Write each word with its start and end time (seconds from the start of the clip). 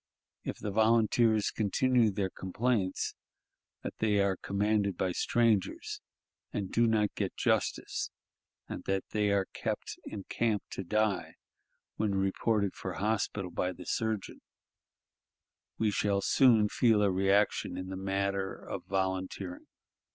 If 0.43 0.57
the 0.57 0.71
volunteers 0.71 1.51
continue 1.51 2.09
their 2.09 2.31
complaints 2.31 3.13
that 3.83 3.93
they 3.99 4.19
are 4.19 4.35
commanded 4.35 4.97
by 4.97 5.11
strangers 5.11 6.01
and 6.51 6.71
do 6.71 6.87
not 6.87 7.13
get 7.13 7.35
justice, 7.35 8.09
and 8.67 8.83
that 8.85 9.03
they 9.11 9.29
are 9.29 9.45
kept 9.53 9.99
in 10.03 10.23
camp 10.23 10.63
to 10.71 10.83
die 10.83 11.35
when 11.97 12.15
reported 12.15 12.75
for 12.75 12.93
hospital 12.93 13.51
by 13.51 13.73
the 13.73 13.85
surgeon, 13.85 14.41
we 15.77 15.91
shall 15.91 16.21
soon 16.21 16.67
feel 16.67 17.03
a 17.03 17.11
reaction 17.11 17.77
in 17.77 17.89
the 17.89 17.95
matter 17.95 18.55
of 18.55 18.83
volunteering. 18.87 19.67